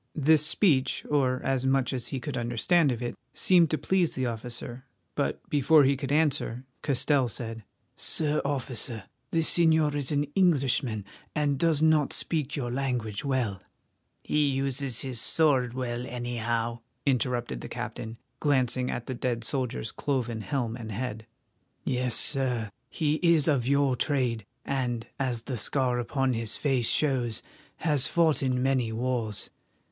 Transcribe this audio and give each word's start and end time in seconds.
This 0.15 0.43
speech, 0.43 1.05
or 1.11 1.39
as 1.43 1.67
much 1.67 1.93
as 1.93 2.07
he 2.07 2.19
could 2.19 2.35
understand 2.35 2.91
of 2.91 3.03
it, 3.03 3.13
seemed 3.35 3.69
to 3.69 3.77
please 3.77 4.15
the 4.15 4.25
officer, 4.25 4.83
but 5.13 5.47
before 5.47 5.83
he 5.83 5.95
could 5.95 6.11
answer, 6.11 6.63
Castell 6.81 7.27
said: 7.27 7.63
"Sir 7.95 8.41
Officer, 8.43 9.03
the 9.29 9.41
señor 9.41 9.93
is 9.93 10.11
an 10.11 10.23
Englishman, 10.33 11.05
and 11.35 11.59
does 11.59 11.83
not 11.83 12.13
speak 12.13 12.55
your 12.55 12.71
language 12.71 13.23
well—" 13.23 13.61
"He 14.23 14.47
uses 14.47 15.01
his 15.01 15.21
sword 15.21 15.75
well, 15.75 16.07
anyhow," 16.07 16.79
interrupted 17.05 17.61
the 17.61 17.69
captain, 17.69 18.17
glancing 18.39 18.89
at 18.89 19.05
the 19.05 19.13
dead 19.13 19.43
soldier's 19.43 19.91
cloven 19.91 20.41
helm 20.41 20.75
and 20.75 20.91
head. 20.91 21.27
"Yes, 21.85 22.15
Sir, 22.15 22.71
he 22.89 23.17
is 23.21 23.47
of 23.47 23.67
your 23.67 23.95
trade 23.95 24.47
and, 24.65 25.05
as 25.19 25.43
the 25.43 25.57
scar 25.59 25.99
upon 25.99 26.33
his 26.33 26.57
face 26.57 26.89
shows, 26.89 27.43
has 27.75 28.07
fought 28.07 28.41
in 28.41 28.63
many 28.63 28.91
wars. 28.91 29.51